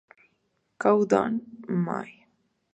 Countdown", 0.79 1.41
"M! 1.69 1.85